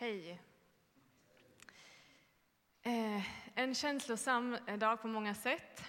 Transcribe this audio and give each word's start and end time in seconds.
Hej. 0.00 0.40
Eh, 2.82 3.22
en 3.54 3.74
känslosam 3.74 4.56
dag 4.78 5.02
på 5.02 5.08
många 5.08 5.34
sätt. 5.34 5.84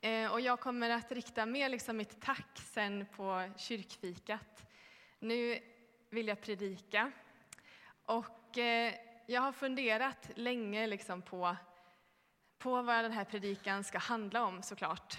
Eh, 0.00 0.32
och 0.32 0.40
jag 0.40 0.60
kommer 0.60 0.90
att 0.90 1.12
rikta 1.12 1.46
mer 1.46 1.68
liksom 1.68 1.96
mitt 1.96 2.20
tack 2.20 2.58
sen 2.58 3.06
på 3.16 3.50
kyrkfikat. 3.56 4.66
Nu 5.18 5.58
vill 6.10 6.28
jag 6.28 6.40
predika. 6.40 7.12
Och 8.04 8.58
eh, 8.58 8.94
jag 9.26 9.40
har 9.40 9.52
funderat 9.52 10.30
länge 10.34 10.86
liksom 10.86 11.22
på, 11.22 11.56
på 12.58 12.82
vad 12.82 13.04
den 13.04 13.12
här 13.12 13.24
predikan 13.24 13.84
ska 13.84 13.98
handla 13.98 14.44
om 14.44 14.62
såklart. 14.62 15.18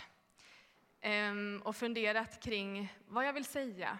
Ehm, 1.02 1.62
och 1.66 1.76
funderat 1.76 2.44
kring 2.44 2.94
vad 3.08 3.26
jag 3.26 3.34
vill 3.34 3.46
säga. 3.46 4.00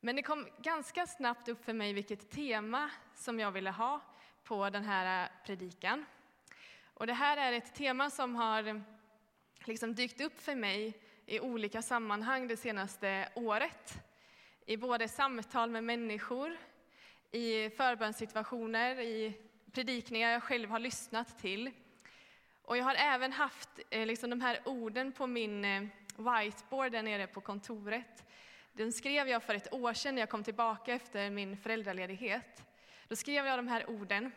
Men 0.00 0.16
det 0.16 0.22
kom 0.22 0.46
ganska 0.62 1.06
snabbt 1.06 1.48
upp 1.48 1.64
för 1.64 1.72
mig 1.72 1.92
vilket 1.92 2.30
tema 2.30 2.90
som 3.14 3.40
jag 3.40 3.50
ville 3.50 3.70
ha 3.70 4.00
på 4.44 4.70
den 4.70 4.84
här 4.84 5.24
eh, 5.24 5.30
predikan. 5.46 6.04
Och 6.94 7.06
det 7.06 7.12
här 7.12 7.36
är 7.36 7.52
ett 7.52 7.74
tema 7.74 8.10
som 8.10 8.36
har 8.36 8.82
liksom 9.64 9.94
dykt 9.94 10.20
upp 10.20 10.40
för 10.40 10.54
mig 10.54 10.94
i 11.26 11.40
olika 11.40 11.82
sammanhang 11.82 12.48
det 12.48 12.56
senaste 12.56 13.28
året. 13.34 14.02
I 14.66 14.76
både 14.76 15.08
samtal 15.08 15.70
med 15.70 15.84
människor, 15.84 16.56
i 17.30 17.70
förbönssituationer, 17.70 19.00
i 19.00 19.34
predikningar 19.72 20.30
jag 20.30 20.42
själv 20.42 20.70
har 20.70 20.78
lyssnat 20.78 21.38
till. 21.38 21.70
Och 22.62 22.76
jag 22.76 22.84
har 22.84 22.94
även 22.94 23.32
haft 23.32 23.68
eh, 23.90 24.06
liksom 24.06 24.30
de 24.30 24.40
här 24.40 24.60
orden 24.64 25.12
på 25.12 25.26
min 25.26 25.64
eh, 25.64 25.82
whiteboard 26.16 26.92
där 26.92 27.02
nere 27.02 27.26
på 27.26 27.40
kontoret. 27.40 28.24
Den 28.78 28.92
skrev 28.92 29.28
jag 29.28 29.42
för 29.42 29.54
ett 29.54 29.72
år 29.72 29.92
sedan 29.92 30.14
när 30.14 30.22
jag 30.22 30.28
kom 30.28 30.44
tillbaka 30.44 30.94
efter 30.94 31.30
min 31.30 31.56
föräldraledighet. 31.56 32.64
Då 33.08 33.16
skrev 33.16 33.46
jag 33.46 33.58
de 33.58 33.68
här 33.68 33.90
orden. 33.90 34.32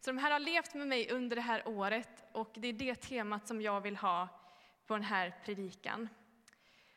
Så 0.00 0.10
de 0.10 0.18
här 0.18 0.30
har 0.30 0.38
levt 0.38 0.74
med 0.74 0.88
mig 0.88 1.10
under 1.10 1.36
det 1.36 1.42
här 1.42 1.68
året 1.68 2.24
och 2.32 2.50
det 2.54 2.68
är 2.68 2.72
det 2.72 2.94
temat 2.94 3.48
som 3.48 3.62
jag 3.62 3.80
vill 3.80 3.96
ha 3.96 4.28
på 4.86 4.94
den 4.94 5.04
här 5.04 5.34
predikan. 5.44 6.08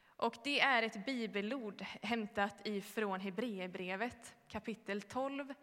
Och 0.07 0.35
det 0.43 0.59
är 0.59 0.83
ett 0.83 1.05
bibelord 1.05 1.81
hämtat 1.81 2.67
ifrån 2.67 3.19
Hebreerbrevet 3.19 4.35
kapitel 4.47 5.01
12 5.01 5.53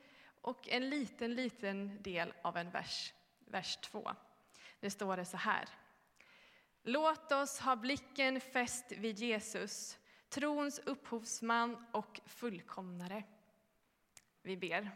och 0.40 0.68
en 0.68 0.90
liten, 0.90 1.34
liten 1.34 2.02
del 2.02 2.32
av 2.42 2.56
en 2.56 2.70
vers, 2.70 3.12
vers 3.46 3.76
2. 3.76 4.10
Det 4.80 4.90
står 4.90 5.16
det 5.16 5.24
så 5.24 5.36
här. 5.36 5.68
Låt 6.82 7.32
oss 7.32 7.60
ha 7.60 7.76
blicken 7.76 8.40
fäst 8.40 8.92
vid 8.92 9.18
Jesus, 9.18 9.98
trons 10.28 10.78
upphovsman 10.78 11.86
och 11.92 12.20
fullkomnare. 12.26 13.24
Vi 14.42 14.56
ber. 14.56 14.90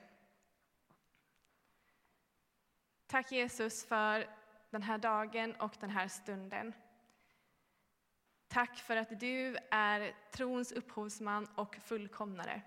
Tack 3.07 3.33
Jesus 3.33 3.85
för 3.85 4.37
den 4.71 4.83
här 4.83 4.99
dagen 4.99 5.55
och 5.55 5.77
den 5.81 5.91
här 5.91 6.09
stunden. 6.09 6.73
Tack 8.49 8.79
för 8.79 8.97
att 8.97 9.21
du 9.21 9.57
är 9.71 10.15
trons 10.33 10.73
upphovsman 10.73 11.49
och 11.55 11.77
fullkomnare. 11.77 12.63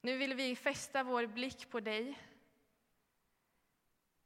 Nu 0.00 0.16
vill 0.16 0.34
vi 0.34 0.56
fästa 0.56 1.02
vår 1.02 1.26
blick 1.26 1.70
på 1.70 1.80
dig. 1.80 2.18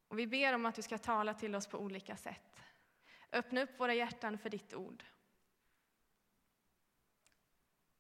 Och 0.09 0.19
vi 0.19 0.27
ber 0.27 0.53
om 0.55 0.67
att 0.67 0.75
du 0.75 0.83
ska 0.83 0.99
tala 0.99 1.35
till 1.35 1.55
oss 1.55 1.67
på 1.67 1.79
olika 1.79 2.17
sätt. 2.17 2.63
Öppna 3.33 3.63
upp 3.63 3.81
våra 3.81 3.95
hjärtan 3.95 4.39
för 4.39 4.51
ditt 4.51 4.75
ord. 4.75 5.05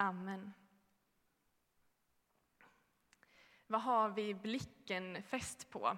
Amen. 0.00 0.52
Vad 3.66 3.80
har 3.80 4.08
vi 4.08 4.34
blicken 4.34 5.22
fäst 5.22 5.70
på? 5.70 5.96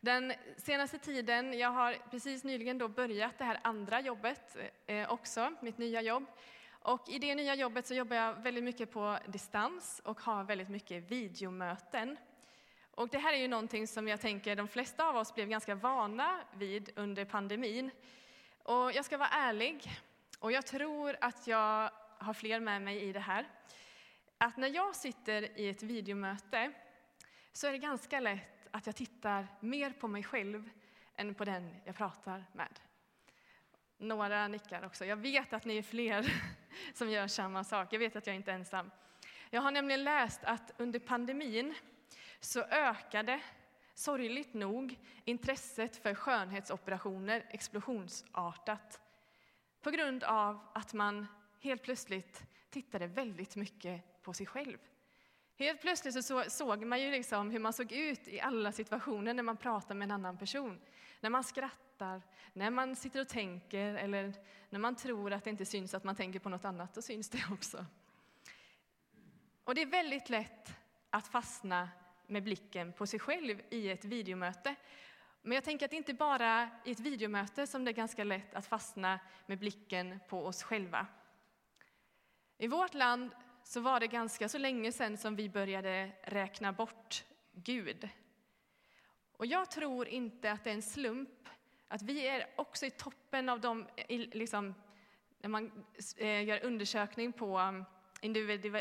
Den 0.00 0.32
senaste 0.56 0.98
tiden, 0.98 1.58
jag 1.58 1.70
har 1.70 1.96
precis 2.10 2.44
nyligen 2.44 2.78
då 2.78 2.88
börjat 2.88 3.38
det 3.38 3.44
här 3.44 3.60
andra 3.62 4.00
jobbet 4.00 4.56
eh, 4.86 5.12
också, 5.12 5.52
mitt 5.60 5.78
nya 5.78 6.02
jobb. 6.02 6.24
Och 6.70 7.08
I 7.08 7.18
det 7.18 7.34
nya 7.34 7.54
jobbet 7.54 7.86
så 7.86 7.94
jobbar 7.94 8.16
jag 8.16 8.34
väldigt 8.34 8.64
mycket 8.64 8.90
på 8.90 9.18
distans 9.26 10.00
och 10.04 10.20
har 10.20 10.44
väldigt 10.44 10.68
mycket 10.68 11.10
videomöten. 11.10 12.16
Och 12.90 13.08
det 13.08 13.18
här 13.18 13.32
är 13.32 13.38
ju 13.38 13.48
någonting 13.48 13.86
som 13.86 14.08
jag 14.08 14.20
tänker 14.20 14.56
de 14.56 14.68
flesta 14.68 15.08
av 15.08 15.16
oss 15.16 15.34
blev 15.34 15.48
ganska 15.48 15.74
vana 15.74 16.40
vid 16.54 16.90
under 16.96 17.24
pandemin. 17.24 17.90
Och 18.62 18.92
jag 18.92 19.04
ska 19.04 19.18
vara 19.18 19.28
ärlig, 19.28 19.90
och 20.38 20.52
jag 20.52 20.66
tror 20.66 21.16
att 21.20 21.46
jag 21.46 21.90
har 22.24 22.34
fler 22.34 22.60
med 22.60 22.82
mig 22.82 23.02
i 23.02 23.12
det 23.12 23.20
här. 23.20 23.48
Att 24.38 24.56
när 24.56 24.68
jag 24.68 24.96
sitter 24.96 25.58
i 25.58 25.68
ett 25.68 25.82
videomöte 25.82 26.72
så 27.52 27.66
är 27.66 27.72
det 27.72 27.78
ganska 27.78 28.20
lätt 28.20 28.68
att 28.70 28.86
jag 28.86 28.96
tittar 28.96 29.46
mer 29.60 29.90
på 29.90 30.08
mig 30.08 30.22
själv 30.22 30.70
än 31.16 31.34
på 31.34 31.44
den 31.44 31.76
jag 31.84 31.96
pratar 31.96 32.44
med. 32.52 32.80
Några 33.98 34.48
nickar 34.48 34.86
också. 34.86 35.04
Jag 35.04 35.16
vet 35.16 35.52
att 35.52 35.64
ni 35.64 35.78
är 35.78 35.82
fler 35.82 36.32
som 36.94 37.10
gör 37.10 37.26
samma 37.26 37.64
sak. 37.64 37.92
Jag 37.92 37.98
vet 37.98 38.16
att 38.16 38.26
jag 38.26 38.36
inte 38.36 38.50
är 38.50 38.54
ensam. 38.54 38.90
Jag 39.50 39.62
har 39.62 39.70
nämligen 39.70 40.04
läst 40.04 40.44
att 40.44 40.72
under 40.76 40.98
pandemin 40.98 41.74
så 42.40 42.60
ökade 42.60 43.40
sorgligt 43.94 44.54
nog 44.54 44.98
intresset 45.24 45.96
för 45.96 46.14
skönhetsoperationer 46.14 47.46
explosionsartat 47.50 49.00
på 49.82 49.90
grund 49.90 50.24
av 50.24 50.60
att 50.74 50.92
man 50.92 51.26
helt 51.64 51.82
plötsligt 51.82 52.42
tittade 52.70 53.06
väldigt 53.06 53.56
mycket 53.56 54.22
på 54.22 54.32
sig 54.32 54.46
själv. 54.46 54.78
Helt 55.56 55.80
plötsligt 55.80 56.24
så 56.24 56.44
såg 56.48 56.84
man 56.84 57.02
ju 57.02 57.10
liksom 57.10 57.50
hur 57.50 57.58
man 57.58 57.72
såg 57.72 57.92
ut 57.92 58.28
i 58.28 58.40
alla 58.40 58.72
situationer 58.72 59.34
när 59.34 59.42
man 59.42 59.56
pratar 59.56 59.94
med 59.94 60.06
en 60.06 60.10
annan 60.10 60.38
person. 60.38 60.80
När 61.20 61.30
man 61.30 61.44
skrattar, 61.44 62.22
när 62.52 62.70
man 62.70 62.96
sitter 62.96 63.20
och 63.20 63.28
tänker 63.28 63.94
eller 63.94 64.34
när 64.70 64.78
man 64.78 64.96
tror 64.96 65.32
att 65.32 65.44
det 65.44 65.50
inte 65.50 65.64
syns 65.64 65.94
att 65.94 66.04
man 66.04 66.16
tänker 66.16 66.38
på 66.38 66.48
något 66.48 66.64
annat, 66.64 66.94
då 66.94 67.02
syns 67.02 67.30
det 67.30 67.44
också. 67.50 67.86
Och 69.64 69.74
det 69.74 69.82
är 69.82 69.86
väldigt 69.86 70.30
lätt 70.30 70.74
att 71.10 71.26
fastna 71.26 71.88
med 72.26 72.42
blicken 72.42 72.92
på 72.92 73.06
sig 73.06 73.20
själv 73.20 73.62
i 73.70 73.90
ett 73.90 74.04
videomöte. 74.04 74.74
Men 75.42 75.54
jag 75.54 75.64
tänker 75.64 75.84
att 75.86 75.90
det 75.90 75.96
inte 75.96 76.14
bara 76.14 76.70
i 76.84 76.90
ett 76.90 77.00
videomöte 77.00 77.66
som 77.66 77.84
det 77.84 77.90
är 77.90 77.92
ganska 77.92 78.24
lätt 78.24 78.54
att 78.54 78.66
fastna 78.66 79.20
med 79.46 79.58
blicken 79.58 80.20
på 80.28 80.46
oss 80.46 80.62
själva. 80.62 81.06
I 82.58 82.66
vårt 82.66 82.94
land 82.94 83.30
så 83.62 83.80
var 83.80 84.00
det 84.00 84.06
ganska 84.06 84.48
så 84.48 84.58
länge 84.58 84.92
sedan 84.92 85.16
som 85.16 85.36
vi 85.36 85.48
började 85.48 86.12
räkna 86.22 86.72
bort 86.72 87.24
Gud. 87.52 88.08
Och 89.36 89.46
jag 89.46 89.70
tror 89.70 90.08
inte 90.08 90.52
att 90.52 90.64
det 90.64 90.70
är 90.70 90.74
en 90.74 90.82
slump 90.82 91.48
att 91.88 92.02
vi 92.02 92.28
är 92.28 92.46
också 92.56 92.86
i 92.86 92.90
toppen 92.90 93.48
av 93.48 93.60
de, 93.60 93.86
liksom, 94.08 94.74
när 95.38 95.48
man 95.48 95.84
eh, 96.16 96.44
gör 96.44 96.64
undersökning 96.64 97.32
på 97.32 97.58
um, 97.58 97.84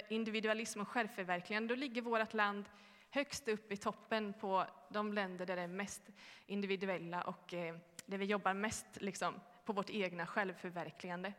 individualism 0.09 0.81
och 0.81 0.87
självförverkligande, 0.87 1.73
då 1.73 1.79
ligger 1.79 2.01
vårt 2.01 2.33
land 2.33 2.65
högst 3.09 3.47
upp 3.47 3.71
i 3.71 3.77
toppen 3.77 4.33
på 4.33 4.65
de 4.89 5.13
länder 5.13 5.45
där 5.45 5.55
det 5.55 5.61
är 5.61 5.67
mest 5.67 6.01
individuella 6.45 7.21
och 7.21 7.53
eh, 7.53 7.75
där 8.05 8.17
vi 8.17 8.25
jobbar 8.25 8.53
mest 8.53 8.85
liksom, 9.01 9.33
på 9.65 9.73
vårt 9.73 9.89
egna 9.89 10.27
självförverkligande. 10.27 11.33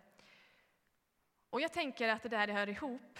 Och 1.54 1.60
jag 1.60 1.72
tänker 1.72 2.08
att 2.08 2.22
det 2.22 2.28
där 2.28 2.48
hör 2.48 2.68
ihop 2.68 3.18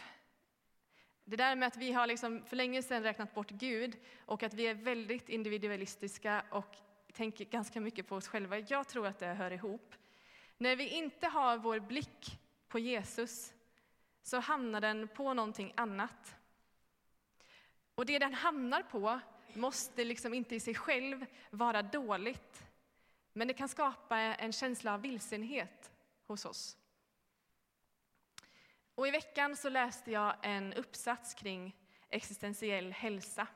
det 1.25 1.37
där 1.37 1.57
med 1.57 1.67
att 1.67 1.77
vi 1.77 1.93
har 1.93 2.07
liksom 2.07 2.45
för 2.47 2.57
länge 2.57 2.83
sedan 2.83 3.03
räknat 3.03 3.35
bort 3.35 3.51
Gud 3.51 3.97
och 4.27 4.43
att 4.43 4.55
vi 4.55 4.67
är 4.67 4.75
väldigt 4.75 5.29
individualistiska 5.29 6.45
och 6.51 6.77
tänker 7.13 7.45
ganska 7.45 7.81
mycket 7.81 8.09
på 8.09 8.17
oss 8.17 8.29
själva. 8.29 8.59
Jag 8.59 8.89
tror 8.89 9.07
att 9.07 9.19
det 9.19 9.27
hör 9.27 9.51
ihop. 9.51 9.95
När 10.59 10.77
vi 10.77 10.89
inte 10.89 11.27
har 11.27 11.59
vår 11.59 11.81
blick 11.81 12.39
på 12.69 12.79
Jesus 12.79 13.55
så 14.23 14.39
hamnar 14.39 14.81
den 14.81 15.09
på 15.09 15.35
någonting 15.35 15.73
annat. 15.77 16.37
Och 17.95 18.07
det 18.07 18.19
den 18.19 18.35
hamnar 18.35 18.83
på 18.83 19.21
måste 19.53 20.05
liksom 20.05 20.35
inte 20.35 20.55
i 20.55 20.61
sig 20.61 20.75
själv 20.75 21.27
vara 21.51 21.83
dåligt, 21.83 22.63
men 23.33 23.49
det 23.49 23.55
kan 23.55 23.69
skapa 23.69 24.19
en 24.19 24.53
känsla 24.53 24.95
av 24.95 25.01
vilsenhet 25.01 25.91
hos 26.27 26.45
oss. 26.45 26.77
Och 28.95 29.09
I 29.09 29.11
veckan 29.11 29.57
så 29.57 29.69
läste 29.69 30.11
jag 30.11 30.35
en 30.43 30.73
uppsats 30.73 31.35
kring 31.35 31.77
existentiell 32.11 32.93
hälsa. 32.93 33.47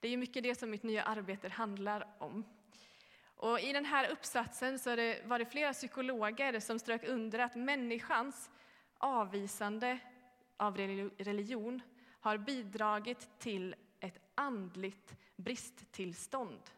Det 0.00 0.08
är 0.08 0.10
ju 0.10 0.16
mycket 0.16 0.42
det 0.42 0.54
som 0.54 0.70
mitt 0.70 0.82
nya 0.82 1.02
arbete 1.02 1.48
handlar 1.48 2.16
om. 2.18 2.44
Och 3.24 3.60
I 3.60 3.72
den 3.72 3.84
här 3.84 4.10
uppsatsen 4.10 4.78
så 4.78 4.96
det, 4.96 5.22
var 5.24 5.38
det 5.38 5.46
flera 5.46 5.72
psykologer 5.72 6.60
som 6.60 6.78
strök 6.78 7.04
under 7.04 7.38
att 7.38 7.54
människans 7.54 8.50
avvisande 8.98 9.98
av 10.56 10.76
religion 10.76 11.82
har 12.20 12.38
bidragit 12.38 13.30
till 13.38 13.74
ett 14.00 14.18
andligt 14.34 15.16
bristtillstånd. 15.36 16.70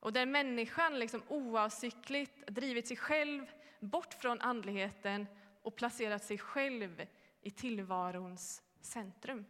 Och 0.00 0.12
där 0.12 0.26
människan 0.26 0.98
liksom 0.98 1.22
oavsiktligt 1.28 2.46
drivit 2.46 2.88
sig 2.88 2.96
själv 2.96 3.50
bort 3.80 4.14
från 4.14 4.40
andligheten 4.40 5.26
och 5.64 5.76
placerat 5.76 6.24
sig 6.24 6.38
själv 6.38 7.06
i 7.40 7.50
tillvarons 7.50 8.62
centrum. 8.80 9.44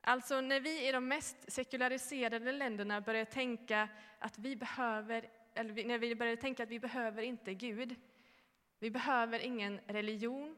Alltså 0.00 0.40
när 0.40 0.60
vi 0.60 0.88
i 0.88 0.92
de 0.92 1.08
mest 1.08 1.52
sekulariserade 1.52 2.52
länderna 2.52 3.00
börjar 3.00 3.24
tänka 3.24 3.88
att 4.18 4.38
vi 4.38 4.56
behöver, 4.56 5.28
eller 5.54 5.84
när 5.84 5.98
vi 5.98 6.14
börjar 6.14 6.36
tänka 6.36 6.62
att 6.62 6.68
vi 6.68 6.80
behöver 6.80 7.22
inte 7.22 7.54
Gud. 7.54 7.94
Vi 8.78 8.90
behöver 8.90 9.38
ingen 9.38 9.80
religion. 9.86 10.56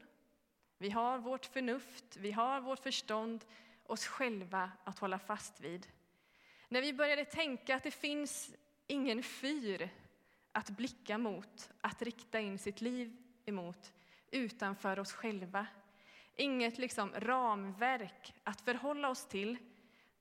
Vi 0.77 0.89
har 0.89 1.17
vårt 1.17 1.45
förnuft, 1.45 2.17
vi 2.17 2.31
har 2.31 2.61
vårt 2.61 2.79
förstånd, 2.79 3.45
oss 3.83 4.05
själva 4.07 4.71
att 4.83 4.99
hålla 4.99 5.19
fast 5.19 5.61
vid. 5.61 5.87
När 6.67 6.81
vi 6.81 6.93
började 6.93 7.25
tänka 7.25 7.75
att 7.75 7.83
det 7.83 7.91
finns 7.91 8.55
ingen 8.87 9.23
fyr 9.23 9.89
att 10.51 10.69
blicka 10.69 11.17
mot, 11.17 11.69
att 11.81 12.01
rikta 12.01 12.39
in 12.39 12.59
sitt 12.59 12.81
liv 12.81 13.26
emot, 13.49 13.93
utanför 14.31 14.99
oss 14.99 15.13
själva. 15.13 15.67
Inget 16.35 16.77
liksom 16.77 17.13
ramverk 17.15 18.33
att 18.43 18.61
förhålla 18.61 19.09
oss 19.09 19.25
till. 19.25 19.57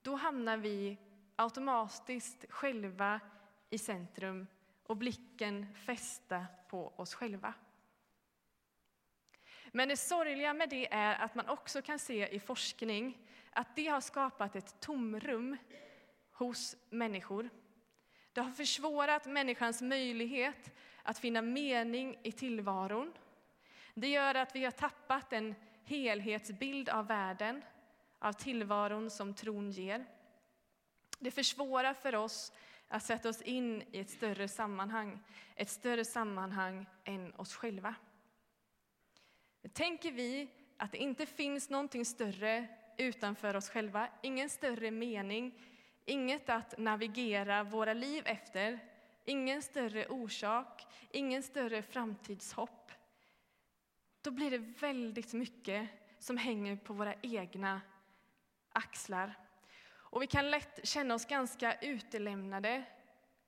Då 0.02 0.14
hamnar 0.14 0.56
vi 0.56 0.98
automatiskt 1.36 2.44
själva 2.48 3.20
i 3.70 3.78
centrum 3.78 4.46
och 4.82 4.96
blicken 4.96 5.74
fästa 5.74 6.46
på 6.68 6.92
oss 6.96 7.14
själva. 7.14 7.54
Men 9.72 9.88
det 9.88 9.96
sorgliga 9.96 10.54
med 10.54 10.68
det 10.68 10.92
är 10.92 11.18
att 11.18 11.34
man 11.34 11.48
också 11.48 11.82
kan 11.82 11.98
se 11.98 12.28
i 12.28 12.40
forskning 12.40 13.18
att 13.50 13.76
det 13.76 13.86
har 13.86 14.00
skapat 14.00 14.56
ett 14.56 14.80
tomrum 14.80 15.56
hos 16.32 16.76
människor. 16.90 17.50
Det 18.32 18.40
har 18.40 18.50
försvårat 18.50 19.26
människans 19.26 19.82
möjlighet 19.82 20.72
att 21.06 21.18
finna 21.18 21.42
mening 21.42 22.18
i 22.22 22.32
tillvaron. 22.32 23.12
Det 23.94 24.08
gör 24.08 24.34
att 24.34 24.56
vi 24.56 24.64
har 24.64 24.70
tappat 24.70 25.32
en 25.32 25.54
helhetsbild 25.84 26.88
av 26.88 27.06
världen, 27.06 27.62
av 28.18 28.32
tillvaron 28.32 29.10
som 29.10 29.34
tron 29.34 29.70
ger. 29.70 30.06
Det 31.18 31.30
försvårar 31.30 31.94
för 31.94 32.14
oss 32.14 32.52
att 32.88 33.02
sätta 33.02 33.28
oss 33.28 33.42
in 33.42 33.82
i 33.92 33.98
ett 34.00 34.10
större 34.10 34.48
sammanhang, 34.48 35.18
ett 35.54 35.70
större 35.70 36.04
sammanhang 36.04 36.86
än 37.04 37.34
oss 37.34 37.54
själva. 37.54 37.94
Tänker 39.72 40.12
vi 40.12 40.48
att 40.76 40.92
det 40.92 40.98
inte 40.98 41.26
finns 41.26 41.70
någonting 41.70 42.04
större 42.04 42.66
utanför 42.98 43.56
oss 43.56 43.70
själva, 43.70 44.08
ingen 44.22 44.50
större 44.50 44.90
mening, 44.90 45.60
inget 46.04 46.48
att 46.48 46.78
navigera 46.78 47.64
våra 47.64 47.94
liv 47.94 48.22
efter, 48.26 48.80
ingen 49.26 49.62
större 49.62 50.06
orsak, 50.06 50.86
ingen 51.10 51.42
större 51.42 51.82
framtidshopp, 51.82 52.92
då 54.22 54.30
blir 54.30 54.50
det 54.50 54.58
väldigt 54.58 55.32
mycket 55.32 55.88
som 56.18 56.36
hänger 56.36 56.76
på 56.76 56.92
våra 56.92 57.14
egna 57.22 57.80
axlar. 58.72 59.34
Och 59.88 60.22
vi 60.22 60.26
kan 60.26 60.50
lätt 60.50 60.88
känna 60.88 61.14
oss 61.14 61.24
ganska 61.24 61.74
utelämnade, 61.74 62.84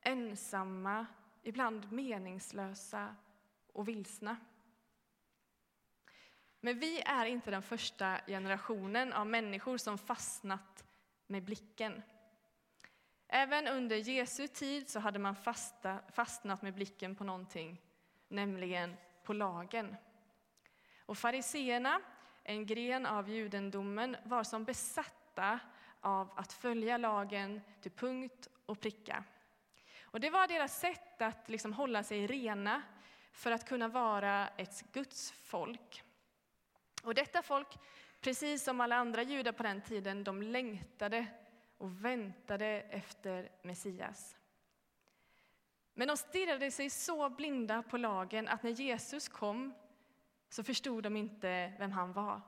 ensamma, 0.00 1.06
ibland 1.42 1.92
meningslösa 1.92 3.16
och 3.72 3.88
vilsna. 3.88 4.36
Men 6.60 6.78
vi 6.78 7.00
är 7.00 7.26
inte 7.26 7.50
den 7.50 7.62
första 7.62 8.20
generationen 8.26 9.12
av 9.12 9.26
människor 9.26 9.76
som 9.76 9.98
fastnat 9.98 10.84
med 11.26 11.44
blicken. 11.44 12.02
Även 13.28 13.68
under 13.68 13.96
Jesu 13.96 14.48
tid 14.48 14.88
så 14.88 15.00
hade 15.00 15.18
man 15.18 15.34
fasta, 15.34 15.98
fastnat 16.12 16.62
med 16.62 16.74
blicken 16.74 17.14
på 17.14 17.24
någonting, 17.24 17.80
nämligen 18.28 18.96
på 19.22 19.32
lagen. 19.32 19.96
Och 21.06 21.18
fariseerna, 21.18 22.00
en 22.44 22.66
gren 22.66 23.06
av 23.06 23.28
judendomen, 23.28 24.16
var 24.24 24.44
som 24.44 24.64
besatta 24.64 25.60
av 26.00 26.30
att 26.36 26.52
följa 26.52 26.96
lagen 26.96 27.60
till 27.80 27.90
punkt 27.90 28.48
och 28.66 28.80
pricka. 28.80 29.24
Och 30.02 30.20
det 30.20 30.30
var 30.30 30.48
deras 30.48 30.80
sätt 30.80 31.22
att 31.22 31.48
liksom 31.48 31.72
hålla 31.72 32.02
sig 32.02 32.26
rena 32.26 32.82
för 33.32 33.50
att 33.50 33.68
kunna 33.68 33.88
vara 33.88 34.48
ett 34.48 34.92
Guds 34.92 35.32
folk. 35.32 36.02
Och 37.02 37.14
detta 37.14 37.42
folk, 37.42 37.78
precis 38.20 38.64
som 38.64 38.80
alla 38.80 38.96
andra 38.96 39.22
judar 39.22 39.52
på 39.52 39.62
den 39.62 39.82
tiden, 39.82 40.24
de 40.24 40.42
längtade 40.42 41.26
och 41.78 42.04
väntade 42.04 42.66
efter 42.90 43.50
Messias. 43.62 44.36
Men 45.94 46.08
de 46.08 46.16
stirrade 46.16 46.70
sig 46.70 46.90
så 46.90 47.30
blinda 47.30 47.82
på 47.82 47.96
lagen 47.96 48.48
att 48.48 48.62
när 48.62 48.70
Jesus 48.70 49.28
kom 49.28 49.74
så 50.48 50.64
förstod 50.64 51.02
de 51.02 51.16
inte 51.16 51.72
vem 51.78 51.92
han 51.92 52.12
var. 52.12 52.40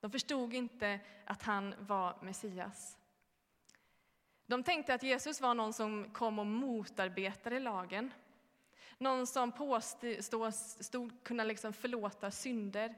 De 0.00 0.10
förstod 0.10 0.54
inte 0.54 1.00
att 1.24 1.42
han 1.42 1.74
var 1.78 2.18
Messias. 2.22 2.98
De 4.46 4.62
tänkte 4.62 4.94
att 4.94 5.02
Jesus 5.02 5.40
var 5.40 5.54
någon 5.54 5.72
som 5.72 6.10
kom 6.12 6.38
och 6.38 6.46
motarbetade 6.46 7.58
lagen. 7.58 8.12
Någon 8.98 9.26
som 9.26 9.52
påstod 9.52 11.24
kunna 11.24 11.44
liksom 11.44 11.72
förlåta 11.72 12.30
synder. 12.30 12.94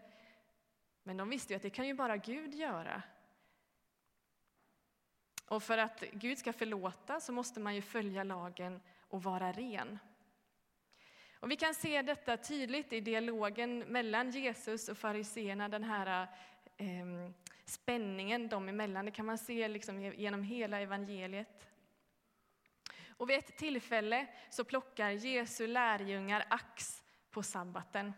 Men 1.02 1.16
de 1.16 1.28
visste 1.28 1.52
ju 1.52 1.56
att 1.56 1.62
det 1.62 1.70
kan 1.70 1.86
ju 1.86 1.94
bara 1.94 2.16
Gud 2.16 2.54
göra. 2.54 3.02
Och 5.50 5.62
för 5.62 5.78
att 5.78 6.04
Gud 6.12 6.38
ska 6.38 6.52
förlåta 6.52 7.20
så 7.20 7.32
måste 7.32 7.60
man 7.60 7.74
ju 7.74 7.82
följa 7.82 8.24
lagen 8.24 8.80
och 9.08 9.22
vara 9.22 9.52
ren. 9.52 9.98
Och 11.34 11.50
vi 11.50 11.56
kan 11.56 11.74
se 11.74 12.02
detta 12.02 12.36
tydligt 12.36 12.92
i 12.92 13.00
dialogen 13.00 13.78
mellan 13.78 14.30
Jesus 14.30 14.88
och 14.88 14.98
fariseerna, 14.98 15.68
den 15.68 15.84
här 15.84 16.28
eh, 16.76 17.30
spänningen 17.64 18.48
dem 18.48 18.68
emellan. 18.68 19.04
Det 19.04 19.10
kan 19.10 19.26
man 19.26 19.38
se 19.38 19.68
liksom 19.68 20.00
genom 20.00 20.42
hela 20.42 20.80
evangeliet. 20.80 21.68
Och 23.08 23.30
vid 23.30 23.38
ett 23.38 23.56
tillfälle 23.56 24.26
så 24.50 24.64
plockar 24.64 25.10
Jesu 25.10 25.66
lärjungar 25.66 26.44
ax 26.50 27.02
på 27.30 27.42
sabbaten. 27.42 28.12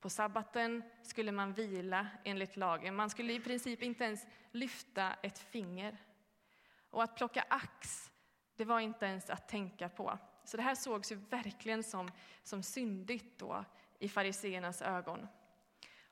På 0.00 0.10
sabbaten 0.10 0.82
skulle 1.02 1.32
man 1.32 1.52
vila 1.52 2.06
enligt 2.24 2.56
lagen. 2.56 2.94
Man 2.94 3.10
skulle 3.10 3.32
i 3.32 3.40
princip 3.40 3.82
inte 3.82 4.04
ens 4.04 4.26
lyfta 4.50 5.14
ett 5.22 5.38
finger. 5.38 5.96
Och 6.90 7.02
att 7.02 7.16
plocka 7.16 7.44
ax, 7.48 8.10
det 8.56 8.64
var 8.64 8.80
inte 8.80 9.06
ens 9.06 9.30
att 9.30 9.48
tänka 9.48 9.88
på. 9.88 10.18
Så 10.44 10.56
det 10.56 10.62
här 10.62 10.74
sågs 10.74 11.12
ju 11.12 11.16
verkligen 11.16 11.82
som, 11.82 12.10
som 12.42 12.62
syndigt 12.62 13.38
då 13.38 13.64
i 13.98 14.08
fariseernas 14.08 14.82
ögon. 14.82 15.28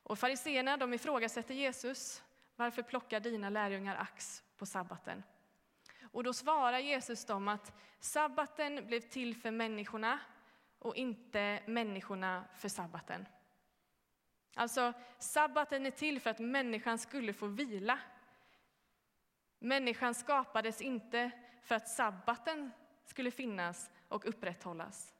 Och 0.02 0.18
fariseerna 0.18 0.76
de 0.76 0.94
ifrågasätter 0.94 1.54
Jesus. 1.54 2.22
Varför 2.56 2.82
plockar 2.82 3.20
dina 3.20 3.50
lärjungar 3.50 3.96
ax 3.96 4.42
på 4.56 4.66
sabbaten? 4.66 5.22
Och 6.02 6.24
då 6.24 6.32
svarar 6.32 6.78
Jesus 6.78 7.24
dem 7.24 7.48
att 7.48 7.72
sabbaten 8.00 8.86
blev 8.86 9.00
till 9.00 9.36
för 9.36 9.50
människorna 9.50 10.18
och 10.78 10.96
inte 10.96 11.62
människorna 11.66 12.44
för 12.54 12.68
sabbaten. 12.68 13.26
Alltså, 14.54 14.92
sabbaten 15.18 15.86
är 15.86 15.90
till 15.90 16.20
för 16.20 16.30
att 16.30 16.38
människan 16.38 16.98
skulle 16.98 17.32
få 17.32 17.46
vila. 17.46 17.98
Människan 19.58 20.14
skapades 20.14 20.80
inte 20.80 21.30
för 21.62 21.74
att 21.74 21.88
sabbaten 21.88 22.72
skulle 23.04 23.30
finnas 23.30 23.90
och 24.08 24.28
upprätthållas. 24.28 25.14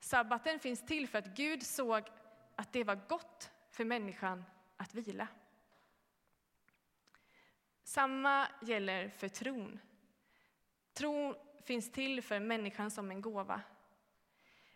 Sabbaten 0.00 0.58
finns 0.58 0.86
till 0.86 1.08
för 1.08 1.18
att 1.18 1.36
Gud 1.36 1.62
såg 1.62 2.02
att 2.56 2.72
det 2.72 2.84
var 2.84 3.00
gott 3.08 3.50
för 3.70 3.84
människan 3.84 4.44
att 4.76 4.94
vila. 4.94 5.28
Samma 7.84 8.48
gäller 8.62 9.08
för 9.08 9.28
tron. 9.28 9.80
Tron 10.92 11.34
finns 11.64 11.92
till 11.92 12.22
för 12.22 12.40
människan 12.40 12.90
som 12.90 13.10
en 13.10 13.20
gåva. 13.20 13.60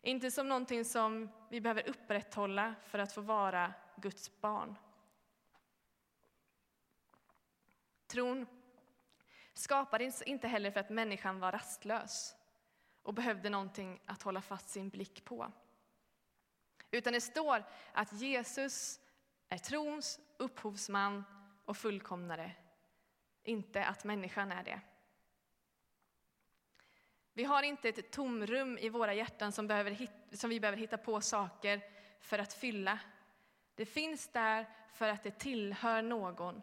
Inte 0.03 0.31
som 0.31 0.49
någonting 0.49 0.85
som 0.85 1.29
vi 1.51 1.61
behöver 1.61 1.89
upprätthålla 1.89 2.75
för 2.87 2.99
att 2.99 3.13
få 3.13 3.21
vara 3.21 3.73
Guds 3.97 4.41
barn. 4.41 4.77
Tron 8.13 8.47
skapades 9.53 10.23
inte 10.23 10.49
heller 10.49 10.71
för 10.71 10.81
att 10.81 10.91
människan 10.91 11.41
var 11.41 11.53
rastlös 11.53 12.37
och 13.03 13.15
behövde 13.15 13.51
någonting 13.51 14.01
att 14.07 14.23
hålla 14.23 14.43
fast 14.43 14.69
sin 14.69 14.89
blick 14.89 15.25
på. 15.25 15.53
Utan 16.91 17.13
det 17.13 17.21
står 17.21 17.65
att 17.93 18.13
Jesus 18.13 19.01
är 19.49 19.59
trons 19.59 20.21
upphovsman 20.37 21.25
och 21.65 21.77
fullkomnare, 21.77 22.53
inte 23.43 23.85
att 23.85 24.05
människan 24.05 24.53
är 24.53 24.65
det. 24.65 24.81
Vi 27.33 27.45
har 27.45 27.63
inte 27.63 27.89
ett 27.89 28.13
tomrum 28.13 28.79
i 28.79 28.89
våra 28.89 29.15
hjärtan 29.15 29.53
som, 29.53 29.67
behöver, 29.67 30.09
som 30.37 30.51
vi 30.51 30.61
behöver 30.61 30.79
hitta 30.79 30.99
på 30.99 31.21
saker 31.21 31.83
för 32.21 32.39
att 32.39 32.53
fylla. 32.53 32.99
Det 33.75 33.87
finns 33.87 34.29
där 34.29 34.67
för 34.93 35.09
att 35.09 35.23
det 35.23 35.39
tillhör 35.39 36.03
någon. 36.03 36.63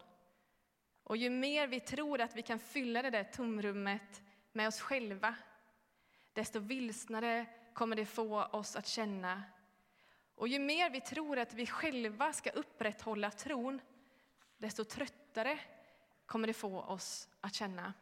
Och 1.09 1.17
ju 1.17 1.29
mer 1.29 1.67
vi 1.67 1.79
tror 1.79 2.21
att 2.21 2.35
vi 2.35 2.41
kan 2.41 2.59
fylla 2.59 3.01
det 3.01 3.09
där 3.09 3.23
tomrummet 3.23 4.21
med 4.51 4.67
oss 4.67 4.81
själva, 4.81 5.35
desto 6.33 6.59
vilsnare 6.59 7.45
kommer 7.73 7.95
det 7.95 8.05
få 8.05 8.43
oss 8.43 8.75
att 8.75 8.87
känna. 8.87 9.43
Och 10.35 10.47
ju 10.47 10.59
mer 10.59 10.89
vi 10.89 11.01
tror 11.01 11.39
att 11.39 11.53
vi 11.53 11.65
själva 11.65 12.33
ska 12.33 12.49
upprätthålla 12.49 13.31
tron, 13.31 13.81
desto 14.57 14.83
tröttare 14.83 15.59
kommer 16.25 16.47
det 16.47 16.53
få 16.53 16.81
oss 16.81 17.29
att 17.41 17.53
känna. 17.53 17.93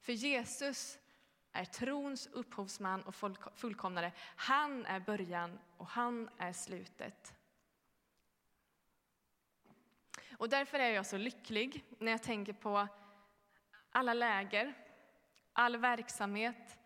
För 0.00 0.12
Jesus 0.12 0.98
är 1.52 1.64
trons 1.64 2.26
upphovsman 2.26 3.02
och 3.02 3.14
fullkomnare. 3.54 4.12
Han 4.36 4.86
är 4.86 5.00
början 5.00 5.58
och 5.76 5.86
han 5.86 6.30
är 6.38 6.52
slutet. 6.52 7.34
Och 10.40 10.48
därför 10.48 10.78
är 10.78 10.90
jag 10.90 11.06
så 11.06 11.16
lycklig 11.16 11.84
när 11.98 12.12
jag 12.12 12.22
tänker 12.22 12.52
på 12.52 12.88
alla 13.90 14.14
läger, 14.14 14.74
all 15.52 15.76
verksamhet, 15.76 16.78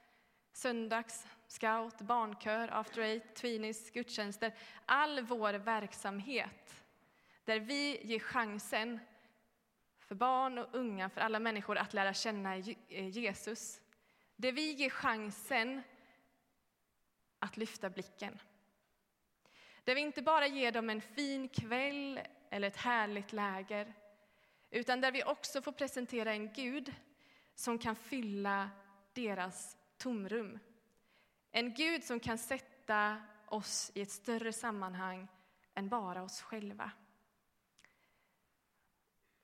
söndags, 0.53 1.27
scout, 1.49 2.01
barnkör, 2.01 2.69
after 2.69 3.03
eight, 3.03 3.35
tweenies, 3.35 3.91
gudstjänster. 3.91 4.55
All 4.87 5.21
vår 5.21 5.53
verksamhet 5.53 6.85
där 7.45 7.61
vi 7.61 8.07
ger 8.07 8.19
chansen 8.19 9.01
för 9.99 10.15
barn 10.15 10.59
och 10.59 10.69
unga, 10.73 11.11
för 11.11 11.21
alla 11.21 11.41
människor 11.41 11.79
att 11.79 11.95
lära 11.95 12.15
känna 12.15 12.57
eh, 12.57 13.09
Jesus. 13.09 13.81
Där 14.37 14.53
vi 14.53 14.73
ger 14.73 14.91
chansen 14.91 15.83
att 17.39 17.57
lyfta 17.57 17.91
blicken. 17.91 18.39
Där 19.85 19.95
vi 19.95 20.01
inte 20.01 20.23
bara 20.23 20.47
ger 20.47 20.73
dem 20.73 20.91
en 20.91 21.01
fin 21.01 21.49
kväll 21.49 22.21
eller 22.55 22.69
ett 22.69 22.77
härligt 22.77 23.33
läger, 23.33 23.95
utan 24.71 25.01
där 25.01 25.13
vi 25.13 25.25
också 25.25 25.63
får 25.63 25.73
presentera 25.73 26.33
en 26.33 26.53
Gud 26.53 26.95
som 27.55 27.79
kan 27.79 27.97
fylla 27.97 28.71
deras 29.13 29.77
tomrum. 29.97 30.59
En 31.51 31.75
Gud 31.75 32.05
som 32.05 32.21
kan 32.21 32.39
sätta 32.39 33.23
oss 33.47 33.93
i 33.95 34.03
ett 34.03 34.11
större 34.11 34.53
sammanhang 34.53 35.29
än 35.75 35.89
bara 35.89 36.23
oss 36.23 36.43
själva. 36.43 36.91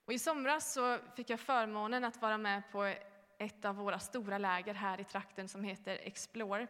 Och 0.05 0.13
I 0.13 0.19
somras 0.19 0.73
så 0.73 0.99
fick 1.17 1.31
jag 1.31 1.41
förmånen 1.41 2.05
att 2.05 2.23
vara 2.23 2.39
med 2.39 2.63
på 2.73 2.95
ett 3.39 3.65
av 3.65 3.77
våra 3.77 3.99
stora 3.99 4.39
läger 4.39 4.75
här 4.75 5.01
i 5.01 5.05
trakten 5.05 5.49
som 5.49 5.65
heter 5.65 5.99
Explore. 6.03 6.67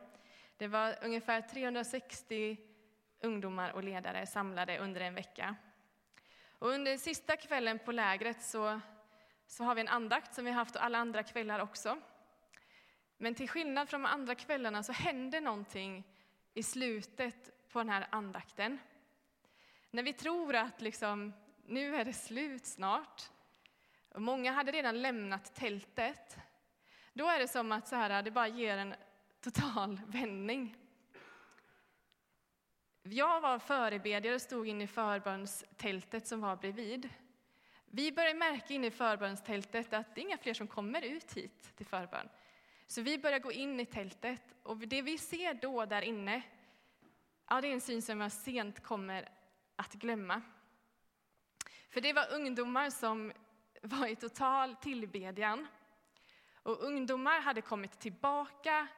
Det 0.56 0.68
var 0.68 0.98
ungefär 1.02 1.40
360 1.40 2.56
ungdomar 3.20 3.72
och 3.72 3.84
ledare 3.84 4.26
samlade 4.26 4.78
under 4.78 5.00
en 5.00 5.14
vecka. 5.14 5.56
Och 6.60 6.68
under 6.68 6.96
sista 6.96 7.36
kvällen 7.36 7.78
på 7.78 7.92
lägret 7.92 8.42
så, 8.42 8.80
så 9.46 9.64
har 9.64 9.74
vi 9.74 9.80
en 9.80 9.88
andakt 9.88 10.34
som 10.34 10.44
vi 10.44 10.50
har 10.50 10.58
haft 10.58 10.76
alla 10.76 10.98
andra 10.98 11.22
kvällar 11.22 11.60
också. 11.60 12.00
Men 13.18 13.34
till 13.34 13.48
skillnad 13.48 13.88
från 13.88 14.02
de 14.02 14.08
andra 14.08 14.34
kvällarna 14.34 14.82
så 14.82 14.92
hände 14.92 15.40
någonting 15.40 16.04
i 16.54 16.62
slutet 16.62 17.68
på 17.72 17.78
den 17.78 17.88
här 17.88 18.06
andakten. 18.10 18.78
När 19.90 20.02
vi 20.02 20.12
tror 20.12 20.54
att 20.54 20.80
liksom, 20.80 21.32
nu 21.66 21.96
är 21.96 22.04
det 22.04 22.12
slut 22.12 22.66
snart, 22.66 23.30
och 24.14 24.22
många 24.22 24.52
hade 24.52 24.72
redan 24.72 25.02
lämnat 25.02 25.54
tältet, 25.54 26.38
då 27.12 27.28
är 27.28 27.38
det 27.38 27.48
som 27.48 27.72
att 27.72 27.88
så 27.88 27.96
här, 27.96 28.22
det 28.22 28.30
bara 28.30 28.48
ger 28.48 28.76
en 28.76 28.94
total 29.40 30.00
vändning. 30.06 30.76
Jag 33.02 33.40
var 33.40 33.58
förebedjare 33.58 34.34
och 34.34 34.42
stod 34.42 34.68
inne 34.68 34.84
i 34.84 34.86
förbönstältet 34.86 36.26
som 36.26 36.40
var 36.40 36.56
bredvid. 36.56 37.08
Vi 37.86 38.12
började 38.12 38.38
märka 38.38 38.74
inne 38.74 38.86
i 38.86 38.90
förbönstältet 38.90 39.92
att 39.92 40.14
det 40.14 40.20
är 40.20 40.22
inga 40.22 40.38
fler 40.38 40.54
som 40.54 40.66
kommer 40.66 41.02
ut 41.02 41.32
hit 41.32 41.76
till 41.76 41.86
förbön. 41.86 42.28
Så 42.86 43.02
vi 43.02 43.18
börjar 43.18 43.38
gå 43.38 43.52
in 43.52 43.80
i 43.80 43.86
tältet 43.86 44.42
och 44.62 44.76
det 44.76 45.02
vi 45.02 45.18
ser 45.18 45.54
då 45.54 45.84
där 45.84 46.02
inne, 46.02 46.42
ja, 47.48 47.60
det 47.60 47.68
är 47.68 47.72
en 47.72 47.80
syn 47.80 48.02
som 48.02 48.20
jag 48.20 48.32
sent 48.32 48.82
kommer 48.82 49.28
att 49.76 49.92
glömma. 49.92 50.42
För 51.88 52.00
det 52.00 52.12
var 52.12 52.32
ungdomar 52.32 52.90
som 52.90 53.32
var 53.82 54.06
i 54.06 54.16
total 54.16 54.76
tillbedjan. 54.76 55.66
Och 56.62 56.84
ungdomar 56.84 57.40
hade 57.40 57.60
kommit 57.60 58.00
tillbaka, 58.00 58.88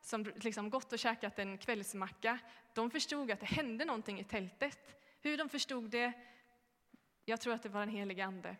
som 0.00 0.24
liksom 0.24 0.70
gått 0.70 0.92
och 0.92 0.98
käkat 0.98 1.38
en 1.38 1.58
kvällsmacka. 1.58 2.38
De 2.74 2.90
förstod 2.90 3.30
att 3.30 3.40
det 3.40 3.46
hände 3.46 3.84
någonting 3.84 4.20
i 4.20 4.24
tältet. 4.24 4.98
Hur 5.20 5.36
de 5.36 5.48
förstod 5.48 5.90
det, 5.90 6.12
jag 7.24 7.40
tror 7.40 7.54
att 7.54 7.62
det 7.62 7.68
var 7.68 7.80
den 7.80 7.88
helige 7.88 8.24
Ande. 8.24 8.56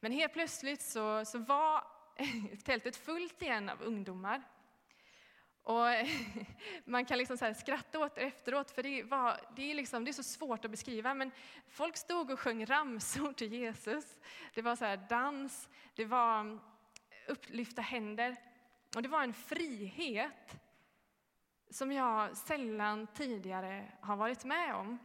Men 0.00 0.12
helt 0.12 0.32
plötsligt 0.32 0.82
så, 0.82 1.24
så 1.24 1.38
var 1.38 1.84
tältet 2.64 2.96
fullt 2.96 3.42
igen 3.42 3.68
av 3.68 3.82
ungdomar. 3.82 4.42
Och 5.62 5.86
man 6.84 7.04
kan 7.04 7.18
liksom 7.18 7.38
så 7.38 7.54
skratta 7.54 7.98
åt 7.98 8.14
det 8.14 8.20
efteråt, 8.20 8.70
för 8.70 8.82
det, 8.82 9.02
var, 9.02 9.40
det, 9.56 9.70
är 9.70 9.74
liksom, 9.74 10.04
det 10.04 10.10
är 10.10 10.12
så 10.12 10.22
svårt 10.22 10.64
att 10.64 10.70
beskriva. 10.70 11.14
Men 11.14 11.30
folk 11.68 11.96
stod 11.96 12.30
och 12.30 12.40
sjöng 12.40 12.66
ramsor 12.66 13.32
till 13.32 13.52
Jesus. 13.52 14.20
Det 14.54 14.62
var 14.62 14.76
så 14.76 14.96
dans, 15.08 15.68
det 15.94 16.04
var 16.04 16.58
upplyfta 17.28 17.82
händer. 17.82 18.36
Och 18.96 19.02
det 19.02 19.08
var 19.08 19.22
en 19.22 19.34
frihet 19.34 20.58
som 21.72 21.92
jag 21.92 22.36
sällan 22.36 23.06
tidigare 23.06 23.92
har 24.00 24.16
varit 24.16 24.44
med 24.44 24.74
om. 24.74 24.98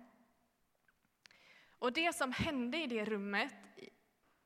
Och 1.79 1.93
det 1.93 2.15
som 2.15 2.31
hände 2.31 2.77
i 2.77 2.87
det 2.87 3.05
rummet, 3.05 3.53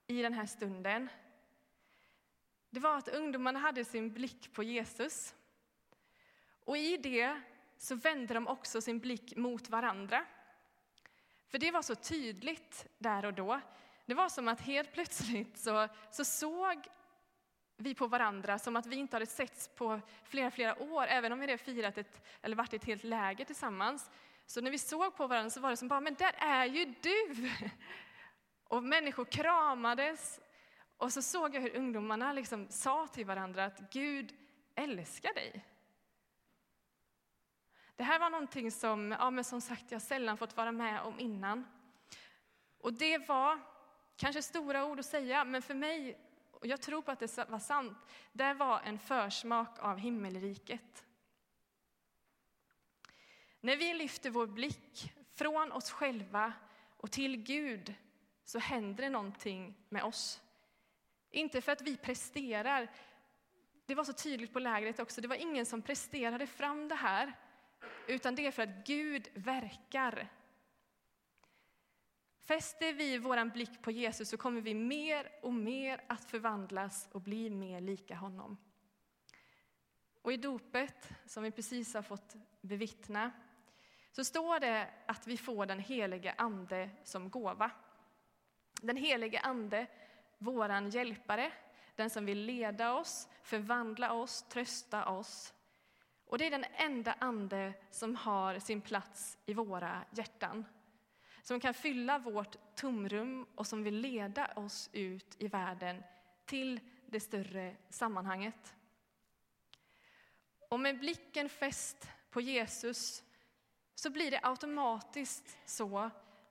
i 0.07 0.21
den 0.21 0.33
här 0.33 0.45
stunden, 0.45 1.09
det 2.69 2.79
var 2.79 2.97
att 2.97 3.07
ungdomarna 3.07 3.59
hade 3.59 3.85
sin 3.85 4.13
blick 4.13 4.53
på 4.53 4.63
Jesus. 4.63 5.35
Och 6.65 6.77
i 6.77 6.97
det 6.97 7.41
så 7.77 7.95
vände 7.95 8.33
de 8.33 8.47
också 8.47 8.81
sin 8.81 8.99
blick 8.99 9.35
mot 9.35 9.69
varandra. 9.69 10.25
För 11.47 11.57
det 11.57 11.71
var 11.71 11.81
så 11.81 11.95
tydligt 11.95 12.87
där 12.97 13.25
och 13.25 13.33
då. 13.33 13.61
Det 14.05 14.13
var 14.13 14.29
som 14.29 14.47
att 14.47 14.61
helt 14.61 14.93
plötsligt 14.93 15.57
så, 15.57 15.87
så 16.11 16.25
såg 16.25 16.87
vi 17.81 17.95
på 17.95 18.07
varandra 18.07 18.59
som 18.59 18.75
att 18.75 18.85
vi 18.85 18.95
inte 18.95 19.15
hade 19.15 19.25
setts 19.25 19.67
på 19.67 20.01
flera, 20.23 20.51
flera 20.51 20.81
år, 20.81 21.07
även 21.07 21.31
om 21.31 21.39
vi 21.39 21.45
hade 21.45 21.57
firat 21.57 21.97
ett, 21.97 22.21
eller 22.41 22.55
varit 22.55 22.73
i 22.73 22.75
ett 22.75 22.85
helt 22.85 23.03
läger 23.03 23.45
tillsammans. 23.45 24.11
Så 24.45 24.61
när 24.61 24.71
vi 24.71 24.77
såg 24.77 25.15
på 25.15 25.27
varandra 25.27 25.49
så 25.49 25.59
var 25.59 25.69
det 25.69 25.77
som 25.77 25.87
bara, 25.87 25.99
men 25.99 26.13
där 26.13 26.35
är 26.37 26.65
ju 26.65 26.85
du! 27.01 27.51
Och 28.63 28.83
människor 28.83 29.25
kramades. 29.25 30.39
Och 30.97 31.13
så 31.13 31.21
såg 31.21 31.55
jag 31.55 31.61
hur 31.61 31.75
ungdomarna 31.75 32.33
liksom 32.33 32.67
sa 32.69 33.07
till 33.07 33.25
varandra 33.25 33.65
att 33.65 33.91
Gud 33.91 34.33
älskar 34.75 35.33
dig. 35.33 35.65
Det 37.95 38.03
här 38.03 38.19
var 38.19 38.29
någonting 38.29 38.71
som, 38.71 39.11
ja, 39.11 39.29
men 39.29 39.43
som 39.43 39.61
sagt, 39.61 39.91
jag 39.91 40.01
sällan 40.01 40.37
fått 40.37 40.57
vara 40.57 40.71
med 40.71 41.01
om 41.01 41.19
innan. 41.19 41.65
Och 42.77 42.93
det 42.93 43.17
var 43.17 43.59
kanske 44.15 44.41
stora 44.41 44.85
ord 44.85 44.99
att 44.99 45.05
säga, 45.05 45.43
men 45.43 45.61
för 45.61 45.73
mig, 45.73 46.17
och 46.61 46.67
jag 46.67 46.81
tror 46.81 47.01
på 47.01 47.11
att 47.11 47.19
det 47.19 47.49
var 47.49 47.59
sant, 47.59 47.97
det 48.31 48.53
var 48.53 48.79
en 48.79 48.99
försmak 48.99 49.79
av 49.79 49.97
himmelriket. 49.97 51.05
När 53.59 53.77
vi 53.77 53.93
lyfter 53.93 54.29
vår 54.29 54.47
blick 54.47 55.13
från 55.33 55.71
oss 55.71 55.91
själva 55.91 56.53
och 56.97 57.11
till 57.11 57.37
Gud 57.37 57.95
så 58.45 58.59
händer 58.59 59.03
det 59.03 59.09
någonting 59.09 59.75
med 59.89 60.03
oss. 60.03 60.41
Inte 61.29 61.61
för 61.61 61.71
att 61.71 61.81
vi 61.81 61.97
presterar. 61.97 62.91
Det 63.85 63.95
var 63.95 64.03
så 64.03 64.13
tydligt 64.13 64.53
på 64.53 64.59
lägret 64.59 64.99
också. 64.99 65.21
Det 65.21 65.27
var 65.27 65.35
ingen 65.35 65.65
som 65.65 65.81
presterade 65.81 66.47
fram 66.47 66.87
det 66.87 66.95
här, 66.95 67.33
utan 68.07 68.35
det 68.35 68.47
är 68.47 68.51
för 68.51 68.63
att 68.63 68.85
Gud 68.85 69.27
verkar. 69.33 70.29
Fäster 72.43 72.93
vi 72.93 73.17
vår 73.17 73.45
blick 73.45 73.81
på 73.81 73.91
Jesus 73.91 74.29
så 74.29 74.37
kommer 74.37 74.61
vi 74.61 74.73
mer 74.73 75.31
och 75.41 75.53
mer 75.53 76.03
att 76.07 76.25
förvandlas 76.25 77.09
och 77.11 77.21
bli 77.21 77.49
mer 77.49 77.81
lika 77.81 78.15
honom. 78.15 78.57
Och 80.21 80.33
i 80.33 80.37
dopet, 80.37 81.11
som 81.25 81.43
vi 81.43 81.51
precis 81.51 81.93
har 81.93 82.01
fått 82.01 82.35
bevittna, 82.61 83.31
så 84.11 84.23
står 84.23 84.59
det 84.59 84.89
att 85.05 85.27
vi 85.27 85.37
får 85.37 85.65
den 85.65 85.79
helige 85.79 86.33
Ande 86.37 86.89
som 87.03 87.29
gåva. 87.29 87.71
Den 88.81 88.97
helige 88.97 89.39
Ande, 89.39 89.87
våran 90.37 90.89
hjälpare, 90.89 91.51
den 91.95 92.09
som 92.09 92.25
vill 92.25 92.45
leda 92.45 92.93
oss, 92.93 93.27
förvandla 93.43 94.13
oss, 94.13 94.43
trösta 94.43 95.05
oss. 95.05 95.53
Och 96.25 96.37
det 96.37 96.45
är 96.45 96.51
den 96.51 96.65
enda 96.73 97.15
ande 97.19 97.73
som 97.89 98.15
har 98.15 98.59
sin 98.59 98.81
plats 98.81 99.37
i 99.45 99.53
våra 99.53 100.05
hjärtan. 100.11 100.65
Som 101.41 101.59
kan 101.59 101.73
fylla 101.73 102.19
vårt 102.19 102.75
tomrum 102.75 103.47
och 103.55 103.67
som 103.67 103.83
vill 103.83 103.95
leda 103.95 104.45
oss 104.55 104.89
ut 104.93 105.35
i 105.39 105.47
världen 105.47 106.03
till 106.45 106.79
det 107.05 107.19
större 107.19 107.75
sammanhanget. 107.89 108.75
Och 110.69 110.79
med 110.79 110.99
blicken 110.99 111.49
fäst 111.49 112.07
på 112.29 112.41
Jesus 112.41 113.23
så 113.95 114.09
blir 114.09 114.31
det 114.31 114.39
automatiskt 114.43 115.57
så 115.65 116.09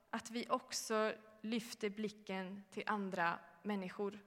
att 0.09 0.31
vi 0.31 0.45
också 0.49 1.13
lyfter 1.41 1.89
blicken 1.89 2.63
till 2.71 2.83
andra 2.85 3.39
människor. 3.63 4.19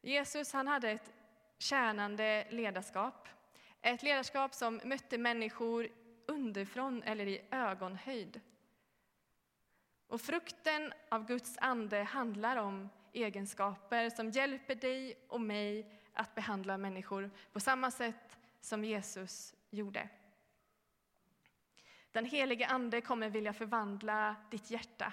Jesus 0.00 0.52
han 0.52 0.68
hade 0.68 0.90
ett 0.90 1.12
tjänande 1.58 2.46
ledarskap. 2.50 3.28
Ett 3.82 4.02
ledarskap 4.02 4.54
som 4.54 4.80
mötte 4.84 5.18
människor 5.18 5.88
underifrån 6.26 7.02
eller 7.02 7.26
i 7.26 7.44
ögonhöjd. 7.50 8.40
Och 10.12 10.20
frukten 10.20 10.92
av 11.08 11.26
Guds 11.26 11.58
ande 11.58 12.02
handlar 12.02 12.56
om 12.56 12.90
egenskaper 13.12 14.10
som 14.10 14.30
hjälper 14.30 14.74
dig 14.74 15.16
och 15.28 15.40
mig 15.40 16.00
att 16.12 16.34
behandla 16.34 16.78
människor 16.78 17.30
på 17.52 17.60
samma 17.60 17.90
sätt 17.90 18.38
som 18.60 18.84
Jesus 18.84 19.54
gjorde. 19.70 20.08
Den 22.10 22.24
helige 22.24 22.66
Ande 22.66 23.00
kommer 23.00 23.30
vilja 23.30 23.52
förvandla 23.52 24.36
ditt 24.50 24.70
hjärta. 24.70 25.12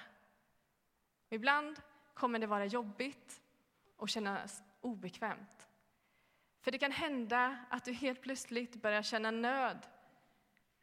Ibland 1.30 1.82
kommer 2.14 2.40
det 2.40 2.48
vara 2.48 2.66
jobbigt 2.66 3.42
och 3.96 4.10
kännas 4.10 4.64
obekvämt. 4.82 5.68
För 6.62 6.72
det 6.72 6.78
kan 6.78 6.92
hända 6.92 7.58
att 7.70 7.86
du 7.86 7.94
helt 7.94 8.22
plötsligt 8.22 8.82
börjar 8.82 9.02
känna 9.02 9.32
nöd 9.32 9.88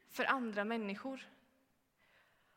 för 0.08 0.24
andra 0.24 0.64
människor. 0.64 1.28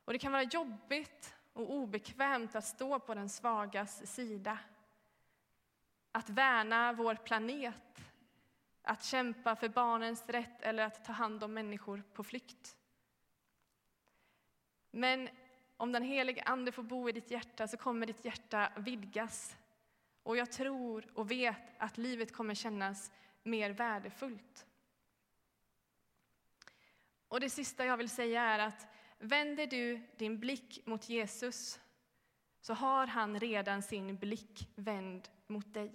Och 0.06 0.14
det 0.14 0.20
kan 0.20 0.32
vara 0.32 0.44
jobbigt 0.44 1.36
och 1.60 1.72
obekvämt 1.72 2.56
att 2.56 2.66
stå 2.66 3.00
på 3.00 3.14
den 3.14 3.30
svagas 3.30 4.14
sida. 4.14 4.58
Att 6.12 6.30
värna 6.30 6.94
vår 6.94 7.16
planet, 7.16 8.02
att 8.82 9.04
kämpa 9.04 9.56
för 9.56 9.70
barnens 9.70 10.24
rätt 10.28 10.62
eller 10.62 10.84
att 10.84 11.06
ta 11.06 11.12
hand 11.12 11.44
om 11.44 11.54
människor 11.54 12.04
på 12.14 12.24
flykt. 12.24 12.78
Men 14.92 15.30
om 15.78 15.92
den 15.92 16.04
helige 16.04 16.44
Ande 16.44 16.72
får 16.72 16.84
bo 16.84 17.10
i 17.10 17.12
ditt 17.12 17.32
hjärta 17.32 17.68
så 17.68 17.78
kommer 17.78 18.08
ditt 18.08 18.26
hjärta 18.26 18.72
vidgas. 18.78 19.58
Och 20.24 20.38
jag 20.38 20.52
tror 20.52 21.12
och 21.14 21.32
vet 21.32 21.76
att 21.78 21.98
livet 21.98 22.34
kommer 22.34 22.56
kännas 22.56 23.12
mer 23.44 23.70
värdefullt. 23.70 24.66
Och 27.28 27.40
det 27.40 27.50
sista 27.50 27.86
jag 27.86 27.98
vill 27.98 28.10
säga 28.10 28.44
är 28.44 28.60
att 28.60 28.88
vänder 29.20 29.68
du 29.68 30.02
din 30.18 30.40
blick 30.40 30.82
mot 30.86 31.10
Jesus 31.10 31.80
så 32.62 32.74
har 32.74 33.08
han 33.08 33.40
redan 33.40 33.82
sin 33.82 34.18
blick 34.18 34.70
vänd 34.76 35.30
mot 35.48 35.74
dig. 35.74 35.92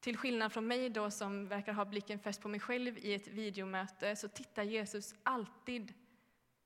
Till 0.00 0.16
skillnad 0.16 0.52
från 0.52 0.66
mig 0.66 0.90
då 0.90 1.10
som 1.10 1.48
verkar 1.48 1.72
ha 1.72 1.84
blicken 1.84 2.18
fäst 2.18 2.42
på 2.42 2.48
mig 2.48 2.60
själv 2.60 2.98
i 2.98 3.14
ett 3.14 3.28
videomöte 3.28 4.16
så 4.16 4.28
tittar 4.28 4.62
Jesus 4.62 5.14
alltid 5.22 5.94